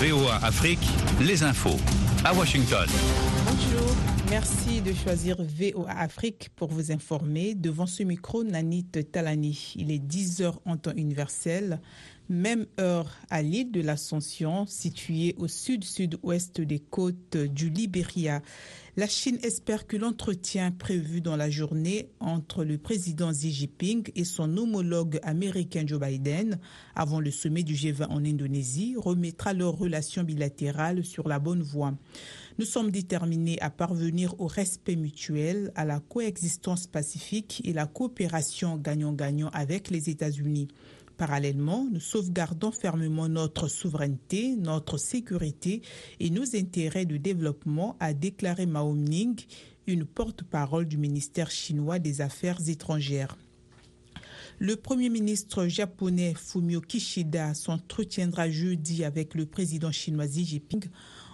[0.00, 0.86] VOA Afrique,
[1.22, 1.80] les infos
[2.22, 2.86] à Washington.
[3.46, 3.96] Bonjour,
[4.28, 7.54] merci de choisir VOA Afrique pour vous informer.
[7.54, 9.72] Devant ce micro, Nanit Talani.
[9.74, 11.80] Il est 10 heures en temps universel,
[12.28, 18.42] même heure à l'île de l'Ascension, située au sud-sud-ouest des côtes du Libéria.
[18.98, 24.24] La Chine espère que l'entretien prévu dans la journée entre le président Xi Jinping et
[24.24, 26.58] son homologue américain Joe Biden
[26.94, 31.92] avant le sommet du G20 en Indonésie remettra leurs relations bilatérales sur la bonne voie.
[32.58, 38.78] Nous sommes déterminés à parvenir au respect mutuel, à la coexistence pacifique et la coopération
[38.78, 40.68] gagnant-gagnant avec les États-Unis.
[41.16, 45.80] Parallèlement, nous sauvegardons fermement notre souveraineté, notre sécurité
[46.20, 49.40] et nos intérêts de développement, a déclaré Mao Ning,
[49.86, 53.38] une porte-parole du ministère chinois des Affaires étrangères.
[54.58, 60.84] Le Premier ministre japonais Fumio Kishida s'entretiendra jeudi avec le président chinois Xi Jinping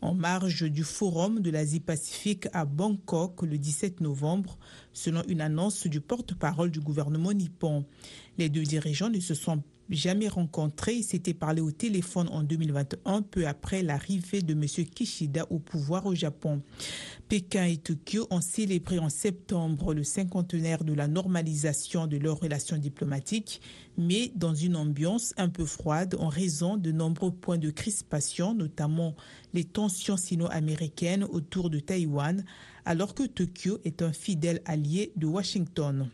[0.00, 4.58] en marge du Forum de l'Asie-Pacifique à Bangkok le 17 novembre,
[4.96, 7.84] selon une annonce du porte-parole du gouvernement nippon.
[8.38, 10.94] Les deux dirigeants ne se sont jamais rencontrés.
[10.96, 14.64] Ils s'étaient parlé au téléphone en 2021, peu après l'arrivée de M.
[14.64, 16.62] Kishida au pouvoir au Japon.
[17.28, 22.78] Pékin et Tokyo ont célébré en septembre le cinquantenaire de la normalisation de leurs relations
[22.78, 23.60] diplomatiques,
[23.98, 29.14] mais dans une ambiance un peu froide en raison de nombreux points de crispation, notamment
[29.52, 32.44] les tensions sino-américaines autour de Taïwan,
[32.86, 36.08] alors que Tokyo est un fidèle allié de Washington.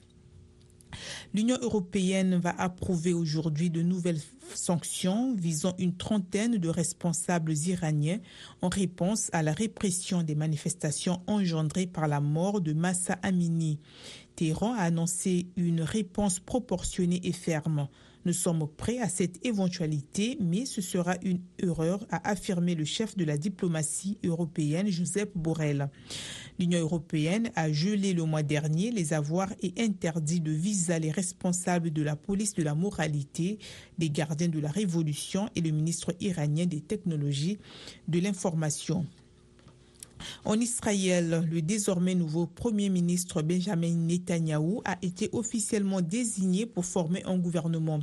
[1.32, 4.20] L'Union européenne va approuver aujourd'hui de nouvelles
[4.54, 8.18] sanctions visant une trentaine de responsables iraniens
[8.60, 13.78] en réponse à la répression des manifestations engendrées par la mort de Massa Amini.
[14.36, 17.88] Téhéran a annoncé une réponse proportionnée et ferme.
[18.24, 23.16] Nous sommes prêts à cette éventualité, mais ce sera une erreur, a affirmé le chef
[23.16, 25.90] de la diplomatie européenne, Joseph Borrell.
[26.60, 31.90] L'Union européenne a gelé le mois dernier les avoirs et interdit de visa les responsables
[31.90, 33.58] de la police de la moralité,
[33.98, 37.58] les gardiens de la révolution et le ministre iranien des technologies
[38.06, 39.04] de l'information.
[40.44, 47.22] En Israël, le désormais nouveau Premier ministre Benjamin Netanyahou a été officiellement désigné pour former
[47.24, 48.00] un gouvernement.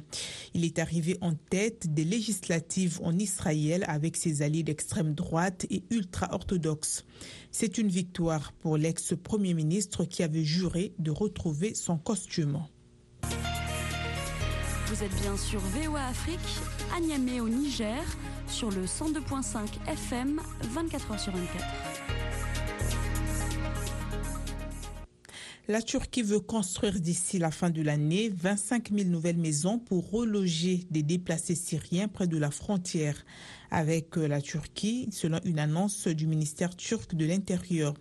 [0.53, 5.83] Il est arrivé en tête des législatives en Israël avec ses alliés d'extrême droite et
[5.89, 7.03] ultra-orthodoxes.
[7.51, 12.63] C'est une victoire pour l'ex-Premier ministre qui avait juré de retrouver son costume.
[14.87, 16.39] Vous êtes bien sur VOA Afrique,
[16.95, 18.01] à Niamey au Niger,
[18.47, 20.41] sur le 102.5 FM,
[20.73, 21.98] 24h sur 24.
[25.69, 30.87] La Turquie veut construire d'ici la fin de l'année 25 000 nouvelles maisons pour reloger
[30.89, 33.23] des déplacés syriens près de la frontière
[33.69, 37.93] avec la Turquie, selon une annonce du ministère turc de l'Intérieur.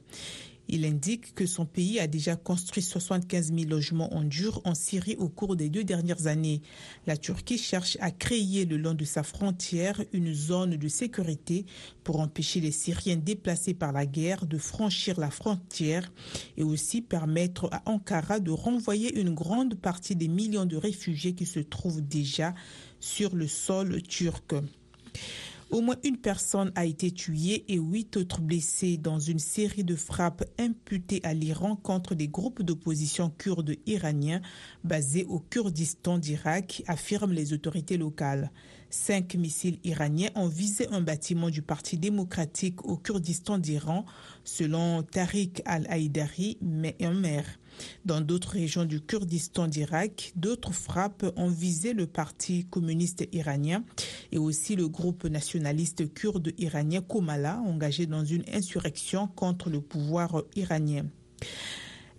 [0.71, 5.17] Il indique que son pays a déjà construit 75 000 logements en dur en Syrie
[5.19, 6.61] au cours des deux dernières années.
[7.07, 11.65] La Turquie cherche à créer le long de sa frontière une zone de sécurité
[12.05, 16.13] pour empêcher les Syriens déplacés par la guerre de franchir la frontière
[16.59, 21.47] et aussi permettre à Ankara de renvoyer une grande partie des millions de réfugiés qui
[21.47, 22.55] se trouvent déjà
[23.01, 24.55] sur le sol turc.
[25.71, 29.97] Au moins une personne a été tuée et huit autres blessées dans une série de
[29.97, 34.41] frappes imputées à l'Iran contre des groupes d'opposition kurdes iraniens
[34.83, 38.51] basés au Kurdistan d'Irak, affirment les autorités locales.
[38.89, 44.07] Cinq missiles iraniens ont visé un bâtiment du Parti démocratique au Kurdistan d'Iran,
[44.45, 47.59] selon Tariq al-Haïdari, mais un maire.
[48.05, 53.85] Dans d'autres régions du Kurdistan d'Irak, d'autres frappes ont visé le Parti communiste iranien
[54.33, 60.43] et aussi le groupe nationaliste kurde iranien Komala, engagé dans une insurrection contre le pouvoir
[60.57, 61.07] iranien.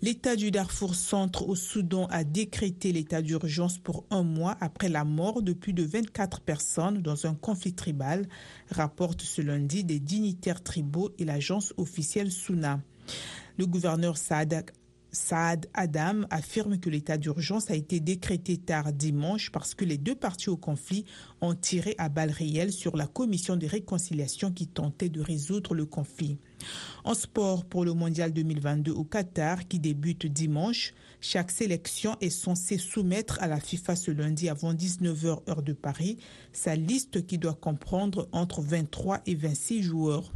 [0.02, 5.04] L'État du Darfour centre au Soudan a décrété l'état d'urgence pour un mois après la
[5.04, 8.26] mort de plus de 24 personnes dans un conflit tribal,
[8.70, 12.80] rapporte ce lundi des dignitaires tribaux et l'agence officielle Souna.
[13.58, 14.64] Le gouverneur Saad
[15.12, 20.14] Saad Adam affirme que l'état d'urgence a été décrété tard dimanche parce que les deux
[20.14, 21.04] parties au conflit
[21.40, 25.86] ont tiré à balles réelles sur la commission de réconciliation qui tentait de résoudre le
[25.86, 26.38] conflit.
[27.04, 32.78] En sport pour le mondial 2022 au Qatar qui débute dimanche, chaque sélection est censée
[32.78, 36.18] soumettre à la FIFA ce lundi avant 19h heure de Paris
[36.52, 40.32] sa liste qui doit comprendre entre 23 et 26 joueurs.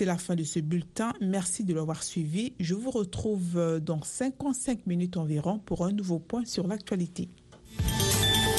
[0.00, 1.12] C'est la fin de ce bulletin.
[1.20, 2.54] Merci de l'avoir suivi.
[2.58, 7.28] Je vous retrouve dans 55 minutes environ pour un nouveau point sur l'actualité.